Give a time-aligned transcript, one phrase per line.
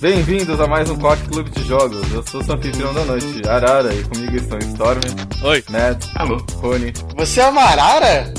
[0.00, 2.10] Bem-vindos a mais um Quack Clube de Jogos.
[2.12, 5.00] Eu sou o anfitrião da noite, Arara, e comigo estão Storm,
[5.44, 5.64] Oi.
[5.68, 6.38] Ned, Alô.
[6.54, 6.92] Rony.
[7.16, 8.32] Você é uma arara?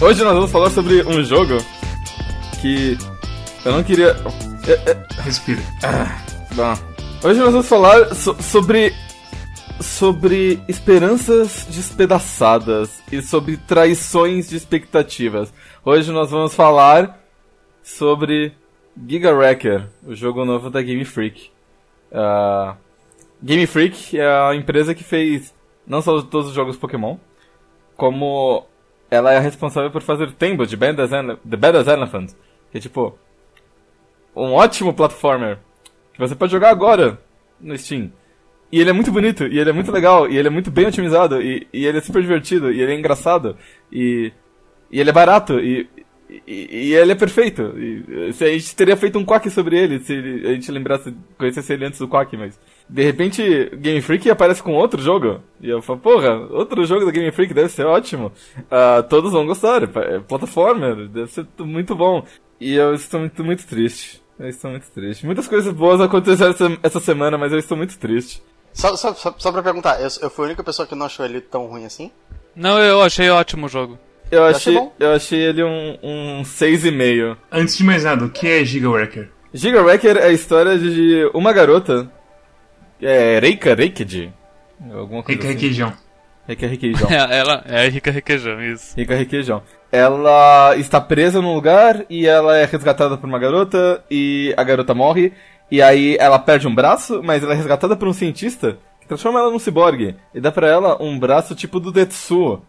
[0.00, 1.58] Hoje nós vamos falar sobre um jogo
[2.60, 2.98] que
[3.64, 4.16] eu não queria.
[4.66, 5.60] É, é, Respira.
[6.54, 6.74] Bom,
[7.28, 8.92] hoje nós vamos falar so- sobre
[9.80, 15.52] sobre esperanças despedaçadas e sobre traições de expectativas.
[15.84, 17.18] Hoje nós vamos falar
[17.82, 18.52] sobre
[18.96, 21.50] Giga Wrecker, o jogo novo da Game Freak.
[22.12, 22.76] Ah,
[23.42, 25.54] Game Freak é a empresa que fez
[25.86, 27.16] não só todos os jogos Pokémon,
[27.96, 28.66] como
[29.10, 32.30] ela é responsável por fazer Tembo de Bad as The Bad as Elephant,
[32.70, 33.18] que é tipo
[34.34, 35.58] um ótimo platformer
[36.12, 37.18] que você pode jogar agora
[37.60, 38.12] no Steam.
[38.70, 40.86] E ele é muito bonito, e ele é muito legal, e ele é muito bem
[40.86, 43.54] otimizado, e, e ele é super divertido, e ele é engraçado,
[43.90, 44.32] e,
[44.90, 45.86] e ele é barato, e,
[46.46, 47.74] e, e ele é perfeito.
[47.76, 51.14] E, se a gente teria feito um quack sobre ele, se ele- a gente lembrasse,
[51.36, 52.58] conhecesse ele antes do quack, mas...
[52.88, 57.10] De repente, Game Freak aparece com outro jogo, e eu falo, porra, outro jogo da
[57.10, 58.30] Game Freak deve ser ótimo.
[58.70, 62.22] Ah, todos vão gostar, é plataforma, deve ser muito bom.
[62.60, 64.20] E eu estou muito, muito triste.
[64.38, 65.24] Eu estou muito triste.
[65.24, 68.42] Muitas coisas boas aconteceram essa, essa semana, mas eu estou muito triste.
[68.74, 71.24] Só, só, só, só pra perguntar, eu, eu fui a única pessoa que não achou
[71.24, 72.10] ele tão ruim assim?
[72.54, 73.98] Não, eu achei ótimo o jogo.
[74.32, 77.36] Eu achei eu achei ele um, um 6,5.
[77.52, 79.28] Antes de mais nada, o que é Giga Wrecker?
[79.52, 82.10] Giga Wrecker é a história de uma garota.
[83.00, 84.32] É Reika Reikid?
[84.90, 85.54] Alguma coisa Rica assim.
[85.54, 85.92] Requeijão.
[86.48, 87.08] Reika Requeijão.
[87.12, 88.96] É, ela é a Rica Requeijão, isso.
[88.96, 89.62] Rica Requeijão.
[89.92, 94.94] Ela está presa num lugar e ela é resgatada por uma garota e a garota
[94.94, 95.34] morre.
[95.70, 99.40] E aí ela perde um braço, mas ela é resgatada por um cientista que transforma
[99.40, 100.16] ela num ciborgue.
[100.34, 102.62] E dá pra ela um braço tipo do Tetsuo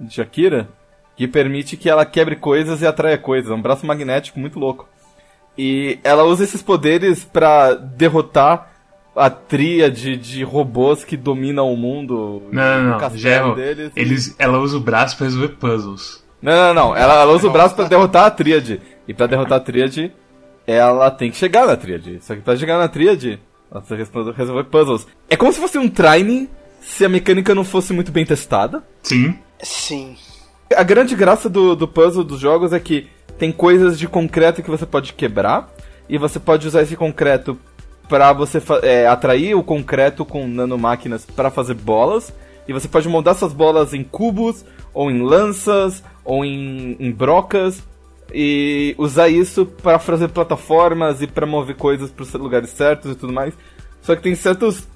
[0.00, 0.68] de Akira,
[1.18, 3.50] que permite que ela quebre coisas e atraia coisas.
[3.50, 4.88] É um braço magnético muito louco.
[5.58, 8.70] E ela usa esses poderes pra derrotar
[9.16, 12.44] a tríade de robôs que dominam o mundo.
[12.52, 13.16] Não, não, não.
[13.16, 13.56] errou.
[13.56, 13.90] deles.
[13.96, 16.22] Eles, ela usa o braço pra resolver puzzles.
[16.40, 16.96] Não, não, não.
[16.96, 18.80] Ela, ela usa o braço pra derrotar a tríade.
[19.08, 20.12] E pra derrotar a tríade,
[20.64, 22.20] ela tem que chegar na tríade.
[22.22, 23.40] Só que pra chegar na tríade,
[23.72, 25.04] ela precisa resolver puzzles.
[25.28, 26.48] É como se fosse um Trine
[26.80, 28.84] se a mecânica não fosse muito bem testada.
[29.02, 29.36] Sim.
[29.60, 30.16] Sim.
[30.74, 33.08] A grande graça do, do puzzle dos jogos é que
[33.38, 35.72] tem coisas de concreto que você pode quebrar.
[36.08, 37.58] E você pode usar esse concreto
[38.08, 42.32] pra você é, atrair o concreto com nanomáquinas pra fazer bolas.
[42.66, 47.82] E você pode moldar essas bolas em cubos, ou em lanças, ou em, em brocas.
[48.32, 53.32] E usar isso pra fazer plataformas e pra mover coisas pros lugares certos e tudo
[53.32, 53.54] mais.
[54.02, 54.86] Só que tem certos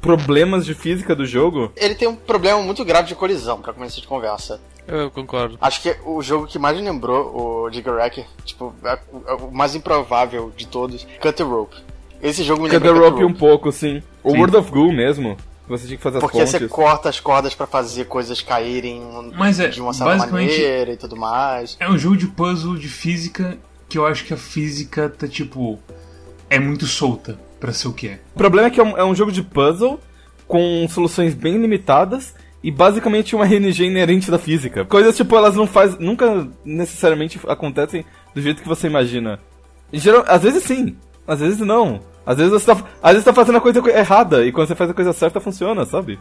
[0.00, 4.00] problemas de física do jogo Ele tem um problema muito grave de colisão, pra começar
[4.00, 4.60] de conversa.
[4.88, 5.58] Eu concordo.
[5.60, 9.50] Acho que o jogo que mais lembrou o Giga Wrecker, tipo, é o, é o
[9.52, 11.76] mais improvável de todos, Cut Rope.
[12.22, 14.02] Esse jogo me the Cut Rope um pouco, sim.
[14.24, 14.38] O Sim.
[14.38, 15.36] World of Goo mesmo.
[15.68, 16.50] Você tinha que fazer as Porque pontes.
[16.50, 19.02] você corta as cordas pra fazer coisas caírem
[19.36, 21.76] Mas é, de uma certa maneira e tudo mais.
[21.78, 25.78] É um jogo de puzzle de física que eu acho que a física tá tipo.
[26.50, 28.20] É muito solta pra ser o que é.
[28.34, 30.00] O problema é que é um, é um jogo de puzzle
[30.46, 34.84] com soluções bem limitadas e basicamente uma RNG inerente da física.
[34.84, 38.04] Coisas tipo, elas não faz, nunca necessariamente acontecem
[38.34, 39.38] do jeito que você imagina.
[39.92, 40.96] Em geral, às vezes sim,
[41.26, 42.00] às vezes não.
[42.26, 44.90] Às vezes você tá, às vezes tá fazendo a coisa errada e quando você faz
[44.90, 46.18] a coisa certa funciona, sabe?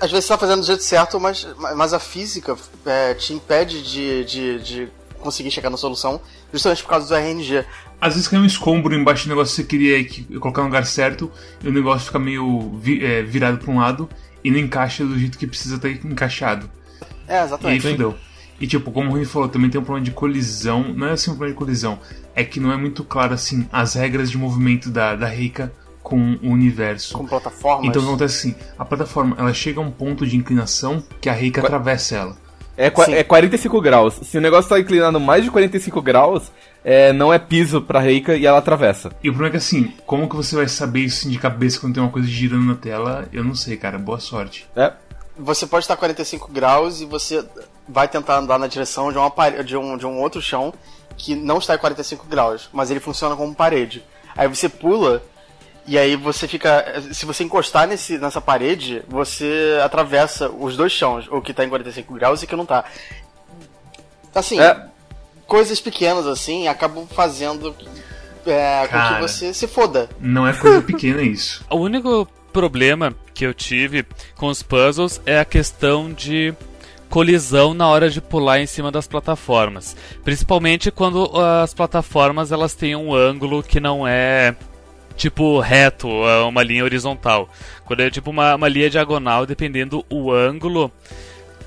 [0.00, 3.82] Às vezes você tá fazendo do jeito certo, mas, mas a física é, te impede
[3.82, 6.20] de, de, de conseguir chegar na solução
[6.52, 7.64] justamente por causa do RNG.
[8.00, 10.86] Às vezes cai um escombro embaixo do negócio que você queria que- colocar no lugar
[10.86, 11.30] certo
[11.64, 14.08] e o negócio fica meio vi- é, virado pra um lado
[14.42, 16.70] e não encaixa do jeito que precisa estar encaixado.
[17.28, 17.90] É, E aí exatamente.
[17.90, 18.14] fudeu.
[18.60, 20.82] E tipo, como o Rui falou, também tem um problema de colisão.
[20.94, 21.98] Não é assim um problema de colisão.
[22.34, 25.72] É que não é muito claro assim as regras de movimento da, da Reika
[26.02, 27.16] com o universo.
[27.16, 27.86] Com plataformas.
[27.86, 31.60] Então acontece assim, a plataforma ela chega a um ponto de inclinação que a Reika
[31.62, 32.36] atravessa ela.
[32.76, 33.14] É, qua- Sim.
[33.14, 34.14] é 45 graus.
[34.22, 36.50] Se o negócio tá inclinado mais de 45 graus,
[36.84, 39.10] é, não é piso pra Reika e ela atravessa.
[39.22, 41.78] E o problema é que assim, como que você vai saber isso assim, de cabeça
[41.80, 43.28] quando tem uma coisa girando na tela?
[43.32, 43.98] Eu não sei, cara.
[43.98, 44.66] Boa sorte.
[44.74, 44.92] É.
[45.38, 47.44] Você pode estar 45 graus e você
[47.88, 50.72] vai tentar andar na direção de, uma pare- de, um, de um outro chão
[51.16, 54.02] que não está em 45 graus, mas ele funciona como parede.
[54.36, 55.22] Aí você pula
[55.86, 57.02] e aí você fica.
[57.12, 61.68] Se você encostar nesse, nessa parede, você atravessa os dois chãos, o que está em
[61.68, 62.84] 45 graus e o que não está.
[64.34, 64.86] Assim, É.
[65.50, 67.74] coisas pequenas assim acabam fazendo
[68.46, 69.16] é, com Cara.
[69.16, 70.08] que você se foda.
[70.20, 71.64] Não é coisa pequena isso.
[71.68, 74.06] O único problema que eu tive
[74.36, 76.54] com os puzzles é a questão de
[77.08, 82.94] colisão na hora de pular em cima das plataformas, principalmente quando as plataformas elas têm
[82.94, 84.54] um ângulo que não é
[85.16, 87.48] tipo reto, é uma linha horizontal.
[87.84, 90.92] Quando é tipo uma, uma linha diagonal, dependendo o ângulo,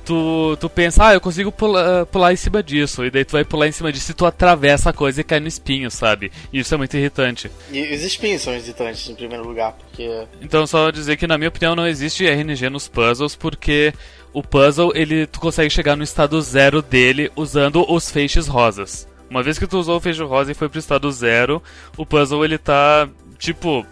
[0.05, 3.05] tu, tu pensa, ah, eu consigo pular, pular em cima disso.
[3.05, 5.39] E daí tu vai pular em cima disso e tu atravessa a coisa e cai
[5.39, 6.31] no espinho, sabe?
[6.51, 7.49] E isso é muito irritante.
[7.71, 10.25] E os espinhos são irritantes em primeiro lugar, porque.
[10.41, 13.93] Então, só dizer que, na minha opinião, não existe RNG nos puzzles, porque
[14.31, 19.07] o puzzle, ele, tu consegue chegar no estado zero dele usando os feixes rosas.
[19.29, 21.61] Uma vez que tu usou o feixe rosa e foi pro estado zero,
[21.97, 23.09] o puzzle ele tá,
[23.39, 23.85] tipo,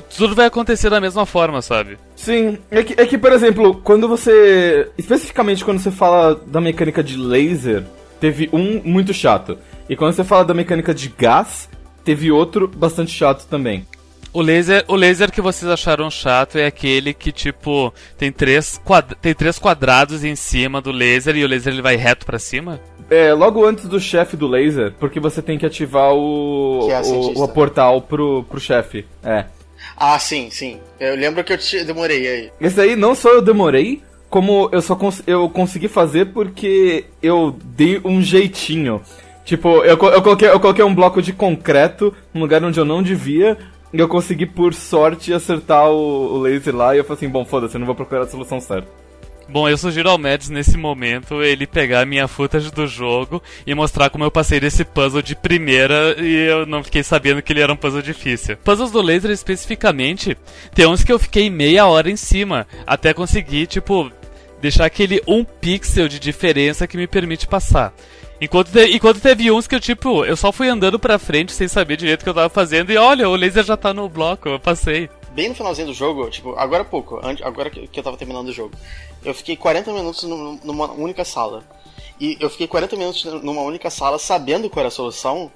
[0.00, 1.98] tudo vai acontecer da mesma forma, sabe?
[2.16, 4.88] Sim, é que, é que, por exemplo, quando você.
[4.96, 7.84] Especificamente quando você fala da mecânica de laser,
[8.20, 9.58] teve um muito chato.
[9.88, 11.68] E quando você fala da mecânica de gás,
[12.04, 13.86] teve outro bastante chato também.
[14.32, 19.14] O laser, o laser que vocês acharam chato é aquele que, tipo, tem três, quadra
[19.20, 22.80] tem três quadrados em cima do laser e o laser ele vai reto para cima?
[23.10, 27.00] É, logo antes do chefe do laser, porque você tem que ativar o, Que é
[27.02, 29.04] o, o portal pro, pro chefe.
[29.22, 29.44] É.
[30.04, 30.80] Ah, sim, sim.
[30.98, 32.50] Eu lembro que eu te- demorei aí.
[32.60, 37.56] Esse aí não só eu demorei, como eu só cons eu consegui fazer porque eu
[37.64, 39.00] dei um jeitinho.
[39.44, 43.00] Tipo, eu, eu, coloquei, eu coloquei um bloco de concreto num lugar onde eu não
[43.00, 43.56] devia.
[43.92, 46.96] E eu consegui, por sorte, acertar o, o laser lá.
[46.96, 48.88] E eu falei assim: bom, foda-se, eu não vou procurar a solução certa.
[49.48, 53.74] Bom, eu sugiro ao Mads nesse momento ele pegar a minha footage do jogo e
[53.74, 57.60] mostrar como eu passei desse puzzle de primeira e eu não fiquei sabendo que ele
[57.60, 58.56] era um puzzle difícil.
[58.58, 60.36] Puzzles do laser especificamente,
[60.74, 64.10] tem uns que eu fiquei meia hora em cima até conseguir, tipo,
[64.60, 67.92] deixar aquele um pixel de diferença que me permite passar.
[68.40, 71.68] Enquanto, te- enquanto teve uns que eu, tipo, eu só fui andando pra frente sem
[71.68, 74.48] saber direito o que eu tava fazendo e olha, o laser já tá no bloco,
[74.48, 75.10] eu passei.
[75.34, 78.52] Bem no finalzinho do jogo, tipo, agora há pouco, agora que eu tava terminando o
[78.52, 78.72] jogo,
[79.24, 81.62] eu fiquei 40 minutos num- numa única sala.
[82.20, 85.50] E eu fiquei 40 minutos numa única sala sabendo qual era a solução,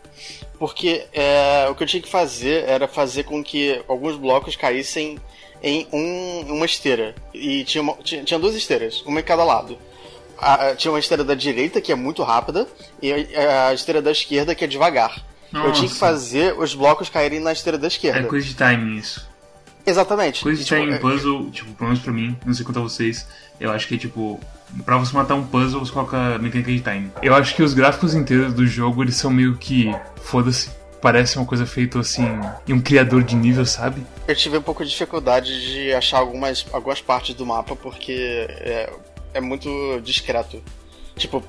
[0.59, 5.19] porque é, o que eu tinha que fazer era fazer com que alguns blocos caíssem
[5.63, 7.15] em um- uma esteira.
[7.33, 9.79] E tinha, uma- tinha, tinha duas esteiras, uma em cada lado.
[10.39, 12.67] A- tinha uma esteira da direita, que é muito rápida,
[13.01, 15.25] e a, a esteira da esquerda, que é devagar.
[15.55, 15.95] Eu tinha que Nossa.
[15.95, 18.25] fazer os blocos caírem na esteira da É esquerda.
[18.29, 19.27] coisa de timing isso.
[19.87, 20.43] Exatamente.
[20.43, 23.27] Coisa E, tipo, é- puzzle, tipo, pelo menos pra mim, não sei quanto a vocês,
[23.61, 24.41] eu acho que é tipo.
[24.85, 27.13] Pra você matar um puzzle, você coloca mecânica de timing.
[27.23, 29.95] Eu acho que os gráficos inteiros do jogo, eles são meio que.
[30.23, 30.69] Foda-se.
[31.01, 32.27] Parece uma coisa feita assim.
[32.67, 34.05] em um criador de nível, sabe?
[34.27, 38.13] Eu tive um pouco de dificuldade de achar algumas, algumas partes do mapa porque
[38.49, 38.93] é,
[39.35, 39.69] é muito
[40.03, 40.61] discreto.
[41.17, 41.45] Tipo,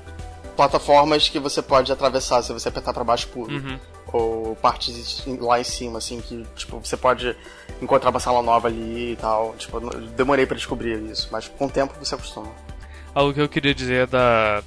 [0.58, 3.54] plataformas que você pode atravessar se você apertar pra baixo puro.
[3.54, 3.78] Uhum.
[4.12, 7.36] Ou partes lá em cima, assim, que tipo, você pode
[7.80, 9.54] encontrar uma sala nova ali e tal.
[9.56, 9.78] Tipo,
[10.16, 12.48] demorei pra descobrir isso, mas com o tempo você acostuma.
[13.14, 14.62] Algo que eu queria dizer é da.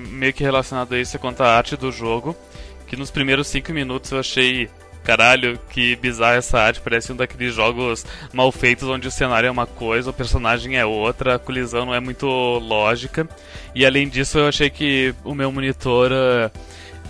[0.00, 2.34] meio que relacionado a isso é quanto à arte do jogo.
[2.86, 4.70] Que nos primeiros 5 minutos eu achei.
[5.04, 6.80] Caralho, que bizarra essa arte.
[6.80, 10.84] Parece um daqueles jogos mal feitos onde o cenário é uma coisa, o personagem é
[10.86, 13.28] outra, a colisão não é muito lógica.
[13.74, 16.50] E além disso, eu achei que o meu monitor eh,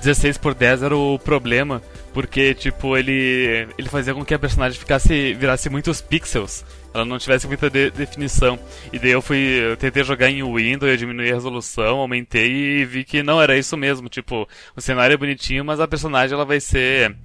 [0.02, 1.80] 16 por 10 era o problema.
[2.12, 6.64] Porque, tipo, ele, ele fazia com que a personagem ficasse, virasse muitos pixels.
[6.94, 8.56] Ela não tivesse muita de- definição.
[8.92, 12.84] E daí eu fui, eu tentei jogar em Windows, eu diminuí a resolução, aumentei e
[12.84, 14.08] vi que não era isso mesmo.
[14.08, 17.16] Tipo, o cenário é bonitinho, mas a personagem ela vai ser,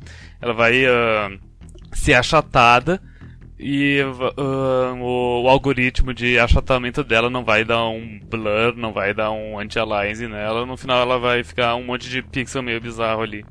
[0.41, 1.31] ela vai ah,
[1.93, 3.01] ser achatada
[3.59, 3.99] e
[4.37, 9.31] ah, o, o algoritmo de achatamento dela não vai dar um blur, não vai dar
[9.31, 10.65] um anti-aliasing nela.
[10.65, 13.45] No final ela vai ficar um monte de pixel meio bizarro ali.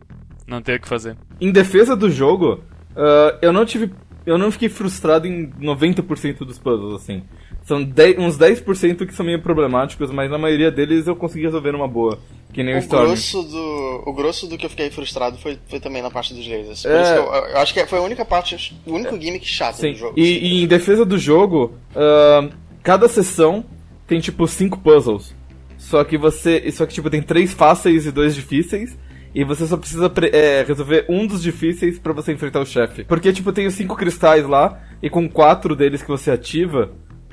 [0.47, 1.17] Não tem o que fazer.
[1.39, 2.65] Em defesa do jogo,
[2.97, 3.93] ah, eu não tive.
[4.27, 7.23] Eu não fiquei frustrado em 90% dos puzzles, assim.
[7.63, 11.73] São 10 uns 10% que são meio problemáticos, mas na maioria deles eu consegui resolver
[11.73, 12.19] numa boa.
[12.53, 13.07] Que nem o, O Storm.
[13.07, 16.47] grosso, do, o grosso do que eu fiquei frustrado foi, foi também na parte dos
[16.47, 16.83] lasers.
[16.83, 17.03] Por É.
[17.03, 19.93] isso que eu, eu acho que foi a única parte, o único gimmick chato Sim.
[19.93, 20.15] do jogo.
[20.19, 20.23] E,
[20.59, 22.49] e em defesa do jogo, ah,
[22.83, 23.65] cada sessão
[24.07, 25.35] tem tipo cinco puzzles.
[25.77, 26.71] Só que você.
[26.73, 28.97] Só que tipo, tem três fáceis e dois difíceis.
[29.35, 33.05] E você só precisa pre- é, resolver um dos difíceis pra você enfrentar o chefe.
[33.05, 36.91] Porque, tipo, tem os cinco cristais lá, e com quatro deles que você ativa,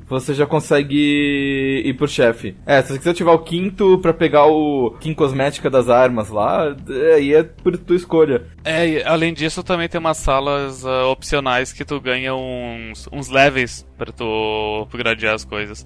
[0.08, 2.54] você já consegue ir pro chefe.
[2.64, 6.76] É, se você quiser ativar o quinto pra pegar o Kim Cosmética das armas lá,
[6.88, 8.44] é, aí é por tua escolha.
[8.64, 13.28] É, e além disso também tem umas salas ah, opcionais que tu ganha uns, uns
[13.28, 15.84] levels pra tu upgradear as coisas.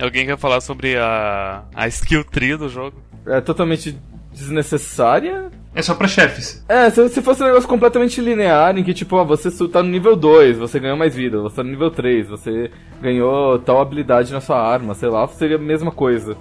[0.00, 3.02] Alguém quer falar sobre a, a skill tree do jogo?
[3.26, 3.98] É totalmente
[4.32, 5.50] desnecessária.
[5.74, 6.64] É só pra chefes.
[6.68, 9.88] É, se, se fosse um negócio completamente linear, em que tipo, ó, você tá no
[9.88, 12.70] nível 2, você ganhou mais vida, você tá no nível 3, você
[13.00, 16.36] ganhou tal habilidade na sua arma, sei lá, seria a mesma coisa.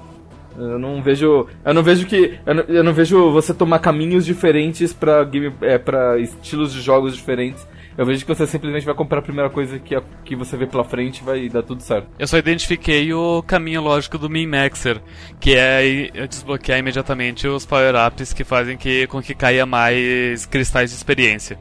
[0.57, 1.47] Eu não vejo.
[1.63, 2.37] Eu não vejo que.
[2.45, 6.81] Eu não, eu não vejo você tomar caminhos diferentes pra, game, é, pra estilos de
[6.81, 7.65] jogos diferentes.
[7.99, 10.65] Eu vejo que você simplesmente vai comprar a primeira coisa que, a, que você vê
[10.65, 12.07] pela frente e vai dar tudo certo.
[12.17, 15.01] Eu só identifiquei o caminho lógico do Min-Maxer,
[15.37, 20.95] que é desbloquear imediatamente os power-ups que fazem que, com que caia mais cristais de
[20.95, 21.59] experiência.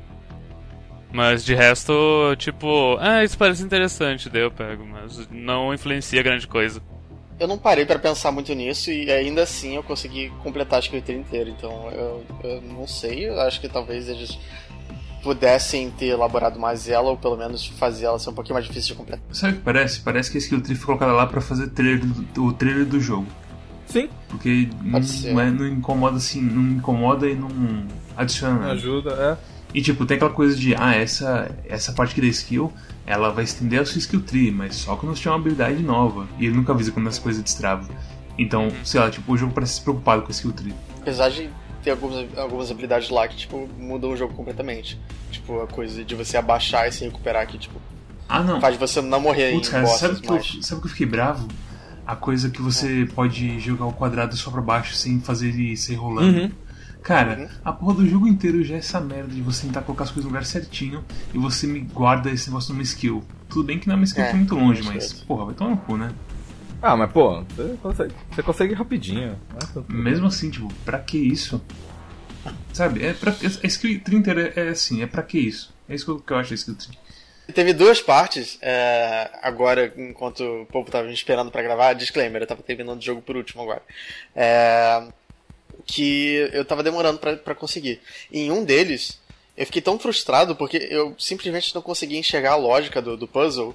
[1.12, 1.92] Mas de resto,
[2.36, 6.80] tipo, ah, isso parece interessante, daí eu pego, mas não influencia grande coisa.
[7.40, 11.18] Eu não parei para pensar muito nisso e ainda assim eu consegui completar a escritura
[11.18, 14.38] inteira, então eu, eu não sei, eu acho que talvez eles
[15.22, 18.90] pudessem ter elaborado mais ela, ou pelo menos fazer ela ser um pouquinho mais difícil
[18.90, 19.24] de completar.
[19.32, 20.00] Sabe o que parece?
[20.00, 23.00] Parece que a skill tree foi colocada lá pra fazer trailer do, o trailer do
[23.00, 23.26] jogo.
[23.86, 24.08] Sim.
[24.28, 27.48] Porque não, não, é, não, incomoda assim, não incomoda e não
[28.16, 28.72] adiciona nada.
[28.72, 29.58] Ajuda, é.
[29.74, 32.72] E tipo, tem aquela coisa de, ah, essa, essa parte aqui da skill,
[33.06, 36.26] ela vai estender a sua skill tree, mas só quando você tiver uma habilidade nova.
[36.38, 37.88] E ele nunca avisa quando essa coisa destrava.
[38.38, 40.74] Então, sei lá, tipo, o jogo parece se preocupado com a skill tree.
[41.00, 41.50] Apesar de
[41.88, 44.98] ter algumas, algumas habilidades lá que, tipo, mudam o jogo completamente.
[45.30, 47.80] Tipo, a coisa de você abaixar e se recuperar que, tipo.
[48.28, 48.60] Ah, não.
[48.60, 51.06] Faz você não morrer Putz, em cara, bosses, sabe, que eu, sabe que eu fiquei
[51.06, 51.48] bravo?
[52.06, 53.06] A coisa que você é.
[53.06, 56.38] pode jogar o quadrado só pra baixo sem fazer ele ser rolando.
[56.38, 56.50] Uhum.
[57.02, 57.48] Cara, uhum.
[57.64, 60.24] a porra do jogo inteiro já é essa merda de você tentar colocar as coisas
[60.24, 63.22] no lugar certinho e você me guarda esse negócio numa skill.
[63.48, 65.76] Tudo bem que não é uma skill é, muito longe, mas, porra, vai tomar no
[65.78, 66.10] cu, né?
[66.80, 69.30] Ah, mas pô, você consegue, você consegue rapidinho.
[69.30, 69.84] Né?
[69.88, 71.60] Mesmo assim, tipo, pra que isso?
[72.72, 73.04] Sabe?
[73.04, 75.74] É pra, a skill 30 é, é assim, é pra que isso?
[75.88, 77.08] É isso que eu acho da skill 30.
[77.54, 82.46] Teve duas partes, é, agora, enquanto o povo tava me esperando para gravar, disclaimer, eu
[82.46, 83.82] tava terminando o jogo por último agora.
[84.36, 85.08] É,
[85.86, 88.00] que eu tava demorando para conseguir.
[88.30, 89.18] em um deles,
[89.56, 93.74] eu fiquei tão frustrado porque eu simplesmente não conseguia enxergar a lógica do, do puzzle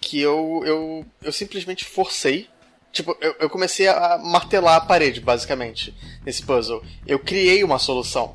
[0.00, 2.48] que eu, eu, eu simplesmente forcei
[2.92, 5.94] Tipo, eu, eu, comecei a martelar a parede, basicamente,
[6.26, 6.82] nesse puzzle.
[7.06, 8.34] Eu criei uma solução.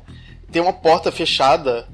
[0.50, 1.86] Tem uma porta fechada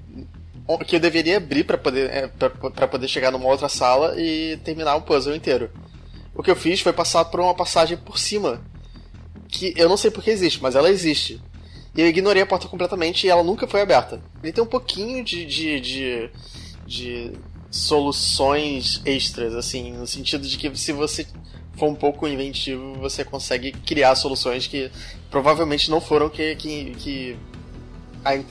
[0.87, 4.95] que eu deveria abrir para poder, é, pra, poder chegar numa outra sala e terminar
[4.95, 5.71] o puzzle inteiro.
[6.35, 8.63] O que eu fiz foi passar por uma passagem por cima.
[9.49, 11.43] Que eu não sei porque existe, mas ela existe.
[11.95, 14.23] E eu ignorei a porta completamente e ela nunca foi aberta.
[14.43, 16.31] Ele tem um pouquinho de, de, de,
[16.87, 17.33] de
[17.73, 21.27] soluções extras, assim, no sentido de que se você
[21.75, 24.91] for um pouco inventivo, você consegue criar soluções que
[25.31, 27.37] provavelmente não foram que, que, que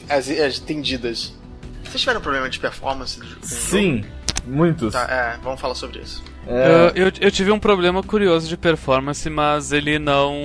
[0.09, 1.33] as, as tendidas.
[1.83, 3.19] Vocês tiveram problema de performance?
[3.43, 4.03] Sim,
[4.45, 4.93] muitos.
[4.93, 6.23] Tá, é, vamos falar sobre isso.
[6.47, 6.91] É...
[6.95, 10.35] Eu, eu, eu, tive um problema curioso de performance, mas ele não.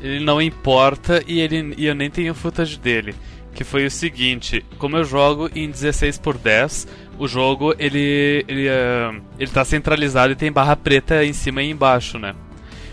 [0.00, 3.14] Ele não importa e, ele, e eu nem tenho footage dele.
[3.54, 6.86] Que foi o seguinte: como eu jogo em 16 por 10
[7.18, 11.70] o jogo ele ele, uh, ele tá centralizado e tem barra preta em cima e
[11.70, 12.34] embaixo, né?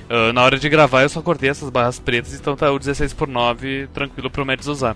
[0.09, 3.13] Uh, na hora de gravar eu só cortei essas barras pretas, então tá o 16
[3.13, 4.95] por 9 tranquilo pro Mads usar.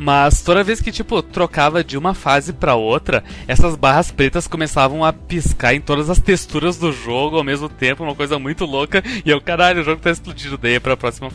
[0.00, 5.04] Mas toda vez que, tipo, trocava de uma fase para outra, essas barras pretas começavam
[5.04, 9.02] a piscar em todas as texturas do jogo ao mesmo tempo, uma coisa muito louca.
[9.24, 10.56] E eu, caralho, o jogo tá explodindo.
[10.56, 11.32] Daí pra próxima,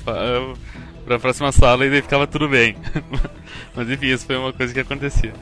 [1.05, 2.75] pra próxima sala e daí ficava tudo bem.
[3.75, 5.33] Mas enfim, isso foi uma coisa que acontecia.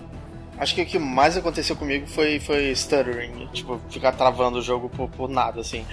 [0.58, 4.90] Acho que o que mais aconteceu comigo foi, foi stuttering, tipo, ficar travando o jogo
[4.90, 5.86] por, por nada, assim.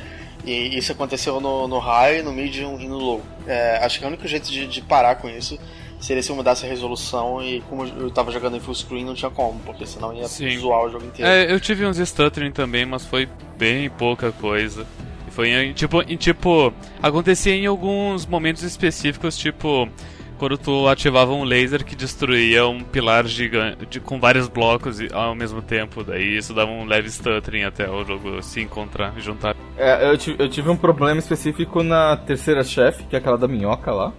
[0.45, 3.23] E isso aconteceu no, no high, no medium e no low.
[3.47, 5.59] É, acho que o único jeito de, de, parar com isso
[6.01, 9.15] seria se eu mudasse a resolução e como eu tava jogando em full screen não
[9.15, 10.57] tinha como, porque senão ia Sim.
[10.59, 11.31] zoar o jogo inteiro.
[11.31, 14.87] É, eu tive uns stuttering também, mas foi bem pouca coisa.
[15.39, 19.89] Foi em, tipo, em, tipo, acontecia em alguns momentos específicos, tipo,
[20.37, 25.63] quando tu ativava um laser que destruía um pilar gigante com vários blocos ao mesmo
[25.63, 26.03] tempo.
[26.03, 29.55] Daí isso dava um leve stuttering até o jogo se encontrar e juntar.
[29.77, 33.93] É, eu, eu tive um problema específico na terceira chefe, que é aquela da minhoca
[33.93, 34.13] lá.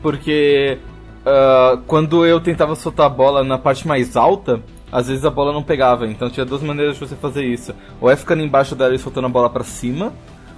[0.00, 0.78] Porque
[1.22, 4.62] uh, quando eu tentava soltar a bola na parte mais alta,
[4.92, 6.06] às vezes a bola não pegava.
[6.06, 7.74] Então tinha duas maneiras de você fazer isso.
[8.00, 10.12] Ou é ficando embaixo dela e soltando a bola para cima,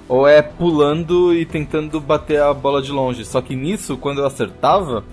[0.09, 3.25] ou é pulando e tentando bater a bola de longe.
[3.25, 5.05] Só que nisso, quando eu acertava,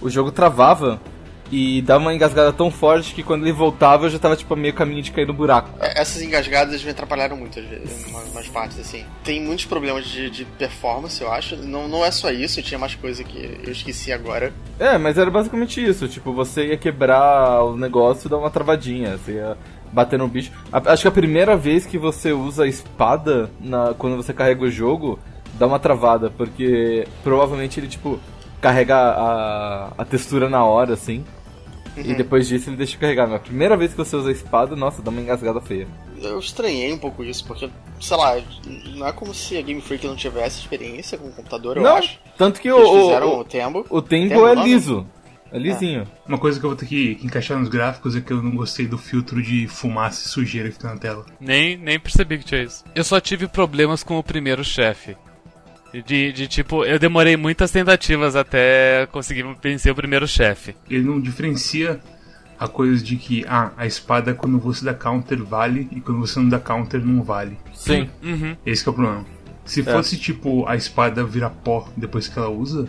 [0.00, 1.00] o jogo travava
[1.50, 4.74] e dava uma engasgada tão forte que quando ele voltava eu já tava tipo meio
[4.74, 5.70] caminho de cair no buraco.
[5.80, 9.04] É, essas engasgadas me atrapalharam muito em umas partes assim.
[9.22, 11.56] Tem muitos problemas de, de, performance, eu acho.
[11.56, 14.52] Não, não é só isso, tinha mais coisa que eu esqueci agora.
[14.78, 16.08] É, mas era basicamente isso.
[16.08, 19.16] Tipo, você ia quebrar o negócio e dar uma travadinha.
[19.16, 19.56] Você ia
[19.94, 20.50] bater no bicho.
[20.72, 24.70] Acho que a primeira vez que você usa a espada na, quando você carrega o
[24.70, 25.18] jogo,
[25.54, 28.18] dá uma travada, porque provavelmente ele, tipo,
[28.60, 31.24] carrega a, a textura na hora, assim.
[31.96, 32.02] Uhum.
[32.02, 33.26] E depois disso ele deixa carregar.
[33.28, 35.86] Mas a primeira vez que você usa a espada, nossa, dá uma engasgada feia.
[36.20, 37.70] Eu estranhei um pouco isso, porque,
[38.00, 38.40] sei lá,
[38.96, 41.96] não é como se a Game Freak não tivesse experiência com o computador, eu não,
[41.96, 42.18] acho.
[42.36, 43.86] Tanto que Eles o, fizeram o, o Tembo.
[43.90, 45.06] O Tembo, é liso.
[45.54, 46.04] É lisinho.
[46.26, 48.56] Uma coisa que eu vou ter que, que encaixar nos gráficos é que eu não
[48.56, 51.24] gostei do filtro de fumaça e sujeira que tá na tela.
[51.40, 52.84] Nem, nem percebi que tinha isso.
[52.92, 55.16] Eu só tive problemas com o primeiro chefe.
[56.04, 60.74] De, de tipo, eu demorei muitas tentativas até conseguir vencer o primeiro chefe.
[60.90, 62.00] Ele não diferencia
[62.58, 66.40] a coisa de que, ah, a espada quando você dá counter vale e quando você
[66.40, 67.56] não dá counter não vale.
[67.72, 68.10] Sim.
[68.24, 68.56] Uhum.
[68.66, 69.24] Esse que é o problema.
[69.64, 69.84] Se É.
[69.84, 72.88] fosse tipo a espada virar pó depois que ela usa,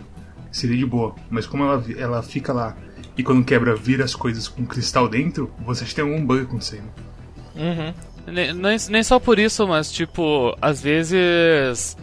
[0.55, 1.15] seria de boa.
[1.29, 2.75] Mas como ela, ela fica lá
[3.17, 6.43] e quando quebra vira as coisas com cristal dentro, você acha que tem algum bug
[6.43, 6.89] acontecendo.
[7.55, 7.93] Uhum.
[8.27, 11.95] Nem, nem, nem só por isso, mas tipo, às vezes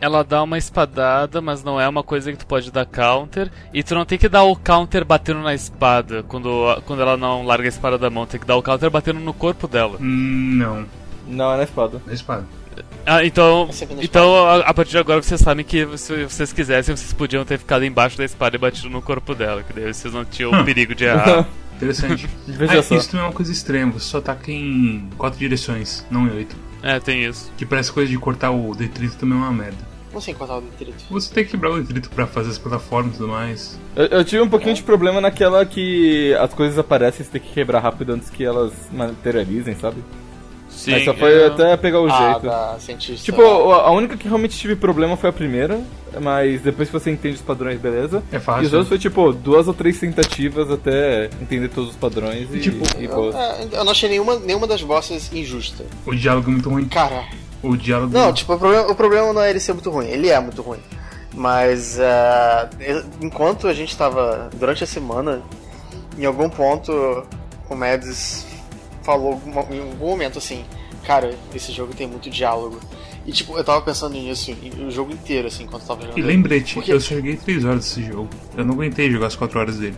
[0.00, 3.50] ela dá uma espadada, mas não é uma coisa que tu pode dar counter.
[3.72, 6.50] E tu não tem que dar o counter batendo na espada quando,
[6.86, 8.26] quando ela não larga a espada da mão.
[8.26, 9.98] Tem que dar o counter batendo no corpo dela.
[10.00, 10.86] Hum, Não,
[11.26, 12.00] Não, é na espada.
[12.06, 12.46] na espada.
[13.06, 16.96] Ah, então, É então a, a partir de agora vocês sabem que se vocês quisessem,
[16.96, 19.62] vocês podiam ter ficado embaixo da espada e batido no corpo dela.
[19.62, 21.46] Que daí vocês não tinham o perigo de errar.
[21.76, 22.28] Interessante.
[22.68, 26.30] Ah, isso também é uma coisa estranha, você só ataca em quatro direções, não em
[26.36, 26.54] oito.
[26.82, 27.50] é, tem isso.
[27.56, 29.88] Que parece coisa de cortar o detrito também é uma merda.
[30.08, 31.02] Como assim cortar o detrito?
[31.08, 33.78] Você tem que quebrar o detrito pra fazer as plataformas e tudo mais.
[33.96, 37.40] Eu, eu tive um pouquinho de problema naquela que as coisas aparecem e você tem
[37.40, 40.04] que quebrar rápido antes que elas materializem, sabe?
[40.80, 42.80] Sim, Mas só foi eu- até pegar o ah, jeito.
[42.82, 43.22] cientista.
[43.24, 45.78] Tipo, a única que realmente tive problema foi a primeira,
[46.22, 48.22] mas depois que você entende os padrões, beleza.
[48.32, 48.64] É E os fácil.
[48.64, 53.04] outros foi tipo duas ou três tentativas até entender todos os padrões e, Tipo, e
[53.04, 53.38] eu, boa.
[53.38, 55.84] é, eu não achei nenhuma, nenhuma das bosses injusta.
[56.06, 56.86] O diálogo é muito ruim.
[56.88, 57.24] Cara,
[57.62, 58.12] O diálogo.
[58.14, 60.62] não, tipo, o problema, o problema não é ele ser muito ruim, ele é muito
[60.62, 60.80] ruim.
[61.34, 65.42] Mas é, eu- enquanto a gente tava durante a semana,
[66.18, 66.90] em algum ponto
[67.68, 68.46] o Mads
[69.02, 70.64] falou em algum momento assim,
[71.04, 72.78] cara, esse jogo tem muito diálogo.
[73.26, 74.50] E tipo, eu tava pensando nisso
[74.86, 76.18] o jogo inteiro, assim, enquanto eu tava jogando.
[76.18, 78.28] E lembrete, Porque- eu joguei 3 horas desse jogo.
[78.56, 79.96] Eu não aguentei jogar as 4 horas dele.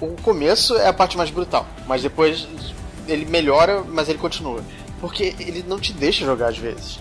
[0.00, 2.46] O começo é a parte mais brutal, mas depois
[3.08, 4.60] ele melhora, mas ele continua.
[5.00, 7.00] Porque ele não te deixa jogar às vezes.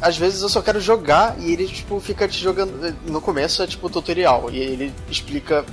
[0.00, 2.94] Às vezes eu só quero jogar e ele tipo fica te jogando.
[3.08, 5.64] No começo é tipo tutorial e ele explica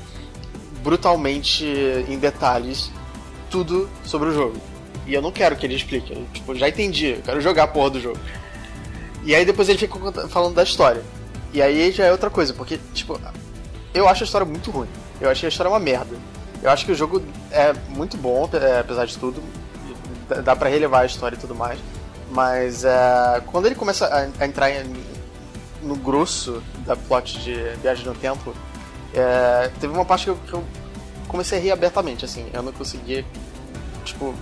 [0.84, 1.65] brutalmente
[2.08, 2.91] em detalhes
[3.53, 4.57] tudo sobre o jogo.
[5.05, 6.11] E eu não quero que ele explique.
[6.11, 8.17] Eu, tipo, já entendi, eu quero jogar a porra do jogo.
[9.23, 9.95] E aí depois ele fica
[10.27, 11.03] falando da história.
[11.53, 13.19] E aí já é outra coisa, porque, tipo,
[13.93, 14.87] eu acho a história muito ruim.
[15.21, 16.15] Eu achei a história uma merda.
[16.63, 19.39] Eu acho que o jogo é muito bom, é, apesar de tudo.
[20.43, 21.77] Dá pra relevar a história e tudo mais.
[22.31, 24.95] Mas é, quando ele começa a, a entrar em-
[25.83, 28.55] no grosso da plot de Viagem no Tempo,
[29.13, 30.63] é, teve uma parte que eu, que eu
[31.27, 32.45] comecei a rir abertamente, assim.
[32.53, 33.25] Eu não conseguia.
[34.05, 34.33] Tipo,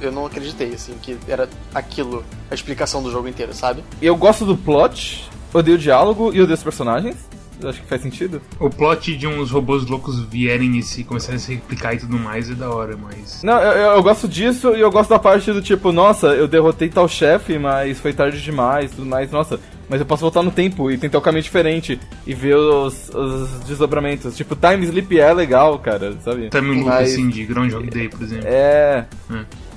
[0.00, 3.84] eu, não acreditei, assim, que era aquilo, a explicação do jogo inteiro, sabe?
[4.00, 7.16] Eu gosto do plot, odeio o diálogo e odeio os personagens.
[7.60, 8.40] Eu acho que faz sentido.
[8.58, 12.18] O plot de uns robôs loucos vierem e se começarem a se replicar e tudo
[12.18, 13.42] mais é da hora, mas.
[13.42, 16.48] Não, eu, eu- eu gosto disso e eu gosto da parte do tipo, nossa, eu
[16.48, 20.52] derrotei tal chefe, mas foi tarde demais, tudo mais, nossa, mas eu posso voltar no
[20.52, 24.36] tempo e tentar um caminho diferente e ver os, os desdobramentos.
[24.36, 26.48] Tipo, Time Sleep é legal, cara, sabe?
[26.48, 28.46] Time loop Mas- assim de Groundhog Day, por exemplo.
[28.46, 29.04] É.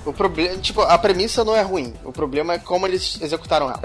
[0.06, 1.96] O problema, tipo, a premissa não é ruim.
[2.06, 3.80] O problema é como eles executaram ela.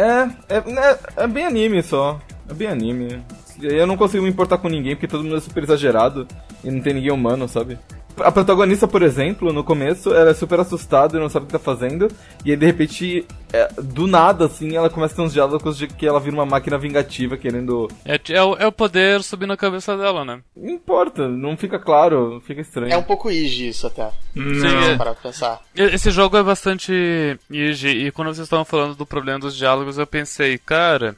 [0.49, 2.21] É, é, é, é bem anime só.
[2.47, 3.23] É bem anime.
[3.63, 6.29] Eu não consigo me importar com ninguém porque todo mundo é super exagerado
[6.63, 7.79] e não tem ninguém humano, sabe?
[8.23, 11.53] A protagonista, por exemplo, no começo, ela é super assustada e não sabe o que
[11.53, 12.09] tá fazendo.
[12.45, 15.87] E aí, de repente, é, do nada, assim, ela começa a ter uns diálogos de
[15.89, 17.89] que ela vira uma máquina vingativa querendo.
[18.05, 20.41] É, é, o, é o poder subir na cabeça dela, né?
[20.57, 22.93] Não importa, não fica claro, fica estranho.
[22.93, 24.11] É um pouco Iji isso até.
[24.35, 24.83] Não.
[24.83, 24.97] é.
[24.97, 25.61] Para pensar.
[25.75, 30.07] Esse jogo é bastante easy, e quando vocês estavam falando do problema dos diálogos, eu
[30.07, 31.17] pensei, cara.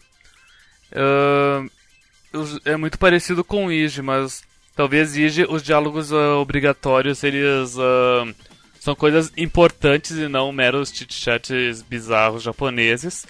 [2.33, 4.43] os- é muito parecido com o Iji, mas
[4.75, 8.33] talvez Iji, os diálogos ah, obrigatórios, eles ah,
[8.79, 13.27] são coisas importantes e não meros chit-chats bizarros japoneses.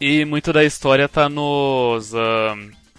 [0.00, 2.56] E muito da história tá nos, ah,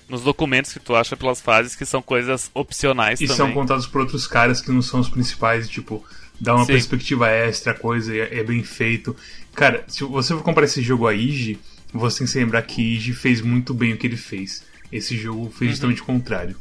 [0.07, 3.37] nos documentos que tu acha pelas fases, que são coisas opcionais E também.
[3.37, 6.03] são contados por outros caras que não são os principais, tipo,
[6.39, 6.73] dá uma Sim.
[6.73, 9.15] perspectiva extra, coisa, e é, é bem feito.
[9.53, 11.59] Cara, se você for comparar esse jogo a Iji,
[11.93, 14.63] você tem que se lembrar que Iji fez muito bem o que ele fez.
[14.91, 16.55] Esse jogo fez justamente o contrário.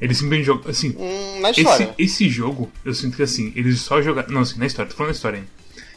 [0.00, 0.70] Ele simplesmente jogou.
[0.70, 1.94] Assim, Hum, na esse, história.
[1.98, 4.30] esse jogo, eu sinto que assim, eles só jogaram.
[4.32, 5.50] Não, assim, na história, tô falando da história ainda.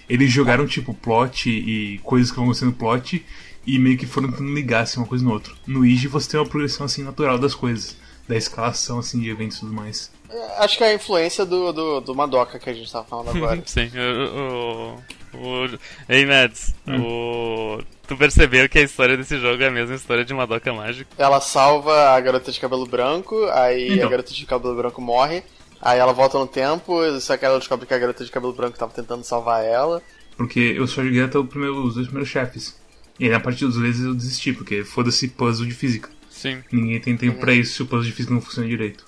[0.09, 3.23] Eles jogaram, tipo, plot e coisas que vão acontecendo no plot
[3.67, 5.55] e meio que foram tentando ligar assim, uma coisa no outro.
[5.67, 7.95] No Iji você tem uma progressão assim natural das coisas.
[8.27, 10.12] Da escalação assim de eventos e tudo mais.
[10.29, 13.29] É, Acho que é a influência do, do, do Madoka que a gente tava falando
[13.35, 13.61] agora.
[13.65, 15.37] Sim, o.
[15.37, 17.81] o, o Ei, Mads, o.
[18.07, 21.11] Tu percebeu que a história desse jogo é a mesma história de Madoka Mágico?
[21.17, 24.07] Ela salva a garota de cabelo branco, aí Então.
[24.07, 25.43] a garota de cabelo branco morre,
[25.81, 28.77] Aí ela volta no tempo, só que ela descobre que a garota de cabelo branco
[28.77, 30.01] tava tentando salvar ela.
[30.35, 32.77] Porque eu só joguei até o primeiro, os dois primeiros chefes.
[33.19, 36.09] E aí, a partir dos vezes eu desisti, porque foda-se puzzle de física.
[36.29, 36.61] Sim.
[36.71, 39.05] Ninguém tem tempo pra isso se o puzzle de física não funciona direito.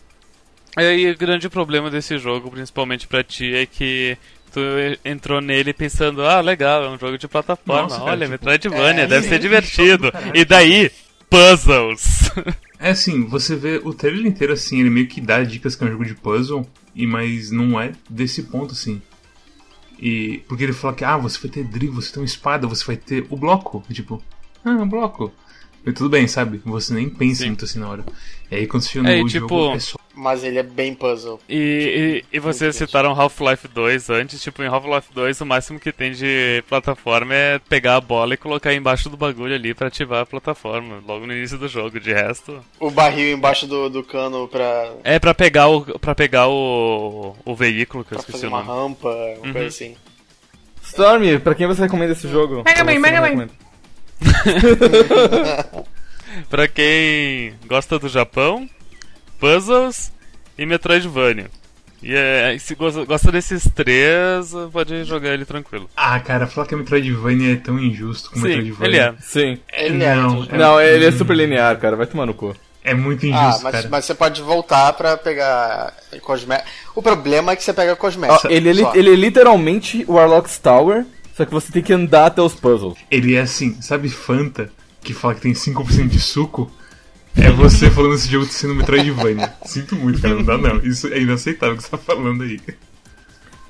[0.77, 4.17] E aí o grande problema desse jogo, principalmente pra ti, é que
[4.51, 4.60] tu
[5.03, 9.03] entrou nele pensando, ah, legal, é um jogo de plataforma, Nossa, cara, olha, tipo, Metroidvania,
[9.03, 10.12] é, deve ser é, divertido.
[10.34, 10.91] E daí,
[11.29, 12.31] puzzles.
[12.79, 15.88] É assim, você vê o trailer inteiro assim, ele meio que dá dicas que é
[15.88, 19.01] um jogo de puzzle, e mas não é desse ponto assim.
[19.99, 22.84] E porque ele fala que ah, você vai ter drill, você tem uma espada, você
[22.84, 24.21] vai ter o bloco, e, tipo,
[24.65, 25.31] ah, um bloco.
[25.86, 26.62] E tudo bem, sabe?
[26.65, 27.48] Você nem pensa Sim.
[27.48, 28.04] muito assim na hora.
[28.52, 30.63] E aí quando você chega no É, e, jogo, tipo, é só Mas ele é
[30.63, 31.39] bem puzzle.
[31.50, 35.80] E, e, e vocês Muito citaram Half-Life 2 antes, tipo, em Half-Life 2 o máximo
[35.80, 39.88] que tem de plataforma é pegar a bola e colocar embaixo do bagulho ali pra
[39.88, 42.60] ativar a plataforma, logo no início do jogo, de resto...
[42.80, 47.56] O barril embaixo do, do cano pra, É pra pegar o, pra pegar o, o
[47.56, 48.82] veículo, que eu pra esqueci fazer o uma nome.
[48.89, 49.54] rampa, uma Uhum.
[49.54, 49.96] coisa assim.
[50.84, 52.63] Stormy, pra quem você recomenda esse jogo?
[52.65, 53.48] Mega Man, Mega Man.
[56.49, 58.67] Pra quem gosta do Japão,
[59.39, 60.12] puzzles
[60.57, 61.47] e Metroidvania.
[62.03, 65.88] E é, se gosta, desses três, pode jogar ele tranquilo.
[65.95, 68.89] Ah, cara, falar que Metroidvania é tão injusto como Sim, Metroidvania.
[68.89, 69.13] ele é.
[69.21, 69.60] Sim.
[69.71, 71.95] Ele é, Não, então, Não, ele é super linear, cara.
[71.95, 72.55] Vai tomar no cu.
[72.84, 73.88] É muito Ah, injusto, mas, cara.
[73.91, 76.71] mas você pode voltar pra pegar cosméticos.
[76.95, 78.45] O problema é que você pega cosméticos.
[78.49, 78.95] ele, é li- só.
[78.95, 81.05] ele é literalmente o Warlock's Tower,
[81.36, 82.98] só que você tem que andar até os puzzles.
[83.10, 86.72] Ele é assim, sabe Fanta, que fala que tem 5% de suco?
[87.36, 89.54] É você falando esse jogo sendo Metroidvania.
[89.65, 90.78] Sinto muito, cara, não dá não.
[90.80, 92.60] Isso é inaceitável o que você tá falando aí.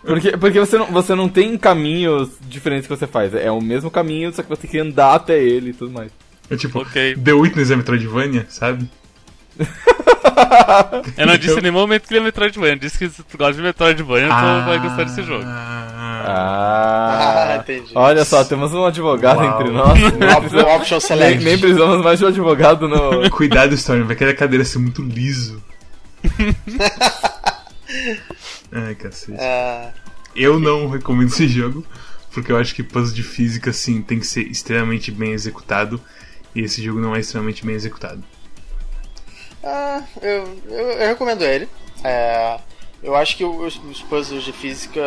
[0.04, 3.36] Porque, porque você, não, você não tem caminhos diferentes que você faz.
[3.36, 6.12] É o mesmo caminho, só que você tem que andar até ele e tudo mais.
[6.50, 7.16] É tipo, Ok.
[7.16, 8.90] The Witness é Metroidvania, sabe?
[11.18, 13.54] Eu não disse em nenhum momento que ele é Metroidvania, disse que se tu gosta
[13.54, 15.44] de Metroidvania, tu vai gostar desse jogo.
[15.46, 17.01] Ah,
[17.54, 17.92] Ah, entendi.
[17.96, 19.62] olha só, temos um advogado Uau.
[19.62, 20.00] entre nós.
[20.54, 21.44] O Option nem, Select.
[21.44, 23.30] nem precisamos mais de um advogado no.
[23.30, 25.62] Cuidado, Storm, vai querer a cadeira ser muito liso.
[28.72, 29.38] Ai, cacete.
[29.40, 29.92] Ah,
[30.36, 31.86] Eu não recomendo esse jogo,
[32.34, 36.00] porque eu acho que puzzle de física, assim, tem que ser extremamente bem executado.
[36.56, 38.22] E esse jogo não é extremamente bem executado.
[39.64, 41.68] ah, eu, eu, eu recomendo ele.
[42.04, 42.58] É,
[43.04, 45.02] eu acho que os, os puzzles de física,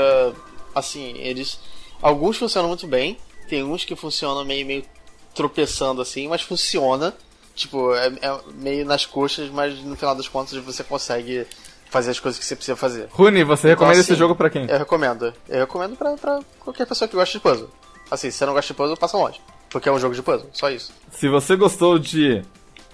[0.75, 1.59] assim, eles.
[2.05, 3.17] Alguns funcionam muito bem,
[3.49, 4.85] tem uns que funcionam meio, meio
[5.35, 7.15] tropeçando assim, mas funciona.
[7.55, 11.47] Tipo, é, é meio nas coxas, mas no final das contas você consegue
[11.89, 13.09] fazer as coisas que você precisa fazer.
[13.11, 14.67] Rune, você recomenda assim, esse jogo pra quem?
[14.69, 15.33] Eu recomendo.
[15.49, 17.71] Eu recomendo pra, pra qualquer pessoa que gosta de puzzle.
[18.11, 19.41] Assim, se você não gosta de puzzle, passa longe.
[19.71, 20.93] Porque é um jogo de puzzle, só isso.
[21.11, 22.43] Se você gostou de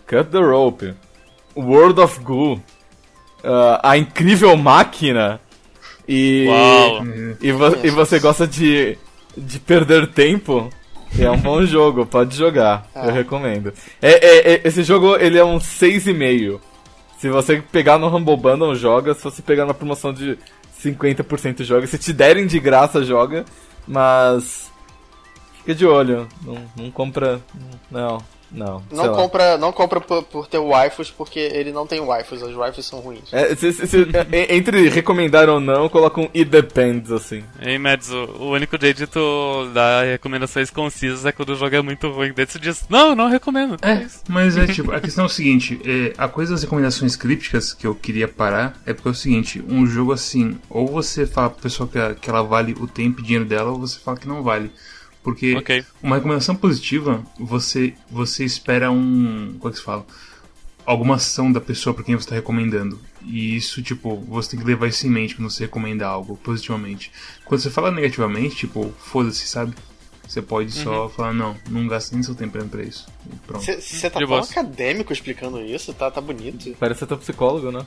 [0.07, 0.94] Cut the Rope,
[1.57, 2.62] World of Goo,
[3.42, 5.40] ah, A Incrível Máquina
[6.12, 6.46] e.
[6.49, 7.05] Uau!
[7.40, 8.99] E, vo- e você gosta de,
[9.37, 10.68] de perder tempo,
[11.18, 13.07] é um bom jogo, pode jogar, Ah.
[13.07, 13.73] eu recomendo.
[14.03, 16.61] É, é- é- esse jogo ele é um 6,5.
[17.18, 19.12] Se você pegar no Humble Bundle, joga.
[19.14, 20.38] Se você pegar na promoção de
[20.83, 21.87] 50%, joga.
[21.87, 23.44] Se te derem de graça, joga.
[23.87, 24.70] Mas.
[25.59, 26.27] Fica de olho.
[26.42, 27.38] Não, não compra.
[27.90, 28.82] Não, não.
[28.90, 29.14] Não lá.
[29.16, 33.00] compra, não compra por, por ter waifus, porque ele não tem waifus, as waifus são
[33.00, 33.32] ruins.
[33.32, 34.06] É, se- se- se-
[34.48, 37.44] entre recomendar ou não, coloca um It Depends, assim.
[37.60, 41.74] Ei, Mads, o, o único jeito de tu dar recomendações concisas é quando o jogo
[41.76, 42.32] é muito ruim.
[42.34, 43.76] Daí tu diz, não, não recomendo.
[43.82, 47.72] É, mas é tipo, a questão é o seguinte, é, a coisa das recomendações crípticas
[47.72, 51.50] que eu queria parar é porque é o seguinte, um jogo assim, ou você fala
[51.50, 54.26] pra pessoa que, que ela vale o tempo e dinheiro dela, ou você fala que
[54.28, 54.70] não vale.
[55.22, 55.85] Porque Ok.
[56.02, 59.54] uma recomendação positiva, você, você espera um.
[59.59, 60.06] Como é que se fala?
[60.87, 62.98] Alguma ação da pessoa pra quem você tá recomendando.
[63.24, 67.12] E isso, tipo, você tem que levar isso em mente quando você recomenda algo positivamente.
[67.44, 69.74] Quando você fala negativamente, tipo, foda-se, sabe?
[70.26, 73.09] Você pode só falar, não, não gasta nem seu tempo pra isso.
[73.46, 73.64] Pronto.
[73.64, 76.74] Você tá tão acadêmico explicando isso, tá, tá bonito.
[76.78, 77.85] Parece até um psicólogo, né?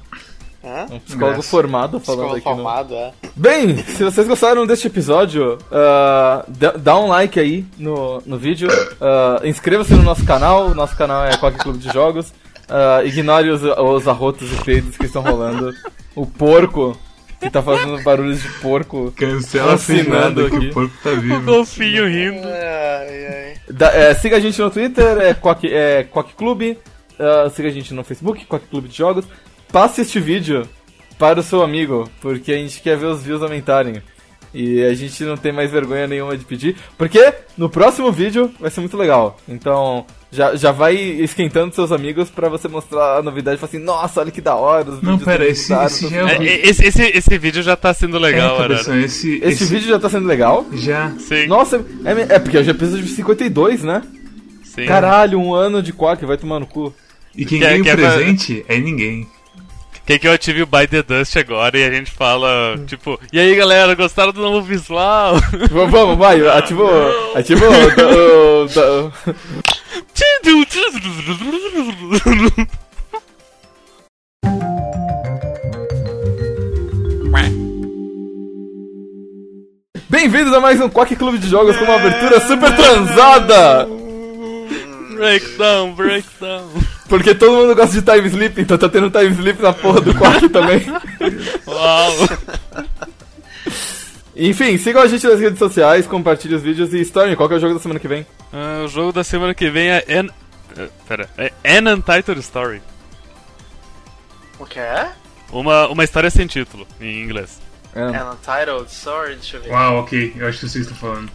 [0.63, 0.85] Hã?
[0.89, 2.49] Um psicólogo formado falando Escola aqui.
[2.49, 2.55] No...
[2.55, 3.11] formado, é.
[3.35, 6.45] Bem, se vocês gostaram deste episódio, ah,
[6.79, 8.69] dá, um like aí no, no vídeo.
[9.01, 10.73] ah, Inscreva-se no nosso canal.
[10.73, 12.33] Nosso canal é Qualquer Clube de Jogos.
[12.69, 15.73] ah, ignore os, os arrotos e peidos que estão rolando.
[16.15, 16.97] O porco,
[17.41, 19.11] que tá fazendo barulhos de porco.
[19.17, 20.67] Cancela Assinando aqui.
[20.69, 21.41] o porco tá O vivo.
[21.41, 22.47] golfinho rindo.
[22.47, 23.53] Ai, ai.
[23.69, 26.77] Da- é, siga a gente no Twitter, é Quack, é, Quack Clube.
[27.19, 29.25] Ah, siga a gente no Facebook, Quack Clube de Jogos.
[29.73, 30.65] Passe este vídeo
[31.19, 34.01] para o seu amigo, porque a gente quer ver os views aumentarem.
[34.53, 38.69] E a gente não tem mais vergonha nenhuma de pedir, porque no próximo vídeo vai
[38.69, 39.35] ser muito legal.
[39.49, 43.79] Então, já, já vai esquentando seus amigos pra você mostrar a novidade e falar assim,
[43.83, 44.91] nossa, olha que da hora.
[44.91, 47.01] Os Não, vídeos pera, esse- esse não já é É, o quê." vi- esse, esse,
[47.17, 50.63] esse vídeo já tá sendo legal, é, cabeção, esse, Esse vídeo já tá sendo legal?
[50.73, 51.09] já.
[51.17, 54.03] Sim, Nossa, é, é porque hoje é episódio 52, né?
[54.63, 54.85] sim.
[54.85, 56.93] Caralho, um ano de Quack, vai tomar no cu.
[57.35, 59.27] E quem ganha o presente é ninguém.
[60.05, 63.39] Quer que eu ative o By the Dust agora e a gente fala, tipo, e
[63.39, 65.35] aí galera, gostaram do novo visual?
[65.49, 68.67] V- Vamos, vai, o- o-
[80.09, 83.87] Bem-vindos a mais um Quack Clube de Jogos com uma abertura super transada!
[85.15, 86.69] breakdown, breakdown.
[87.13, 90.15] Porque todo mundo gosta de time sleep, então tá tendo time sleep na porra do
[90.15, 90.81] Quack também.
[91.67, 92.11] Uau.
[94.35, 97.57] Enfim, sigam a gente nas redes sociais, compartilhem os vídeos e Stormy, qual que é
[97.57, 98.25] o jogo da semana que vem?
[98.51, 100.27] Ah, o jogo da semana que vem é An...
[100.75, 102.81] eh, Pera, é An Untitled Story.
[104.57, 105.11] O que é?
[105.51, 107.61] Uma, uma história sem título, em inglês.
[107.93, 109.69] É, An Untitled Story, deixa eu ver.
[109.69, 111.29] Uau, ok, eu acho que vocês estão falando.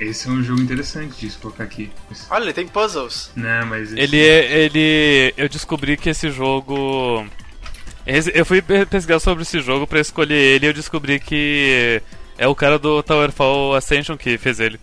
[0.00, 1.90] Esse é um jogo interessante de se colocar aqui.
[2.30, 3.30] Olha, ele tem puzzles.
[3.36, 3.92] Não, mas.
[3.92, 4.52] esse- Ele é.
[4.64, 5.34] Ele.
[5.36, 7.26] Eu descobri que esse jogo.
[8.34, 12.00] Eu fui pe- pesquisar sobre esse jogo pra escolher ele e eu descobri que
[12.38, 14.80] é o cara do Towerfall Ascension que fez ele.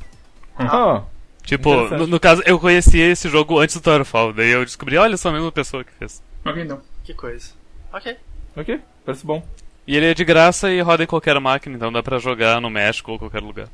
[0.58, 1.02] Ah,
[1.44, 2.00] Tipo, Interessante.
[2.00, 5.30] no, no caso, eu conhecia esse jogo antes do Towerfall, daí eu descobri, olha só
[5.30, 6.22] a mesma pessoa que fez.
[6.46, 6.82] Ok, então.
[7.06, 7.52] Que coisa.
[7.92, 8.16] Ok.
[8.56, 9.46] ok, parece bom.
[9.88, 12.70] E ele é de graça e roda em qualquer máquina, então dá pra jogar no
[12.70, 13.68] México ou qualquer lugar.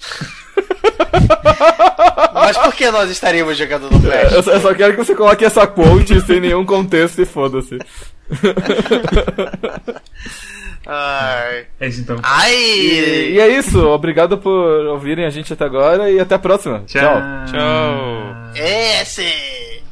[2.34, 4.44] Mas por que nós estaríamos jogando no Eu, Flash?
[4.44, 7.78] só- eu só quero que você coloque essa quote sem nenhum contexto e foda-se.
[10.88, 11.66] Ai.
[11.80, 12.16] É isso então.
[12.22, 12.54] Ai!
[12.54, 16.82] E, e é isso, obrigado por ouvirem a gente até agora e até a próxima.
[16.86, 17.20] Tchau.
[17.50, 18.36] Tchau.
[18.54, 19.82] Esse!